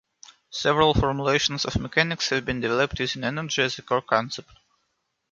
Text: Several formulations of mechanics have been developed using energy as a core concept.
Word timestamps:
Several 0.49 0.95
formulations 0.95 1.63
of 1.63 1.77
mechanics 1.77 2.29
have 2.29 2.43
been 2.43 2.59
developed 2.59 2.99
using 2.99 3.23
energy 3.23 3.61
as 3.61 3.77
a 3.77 3.83
core 3.83 4.01
concept. 4.01 4.49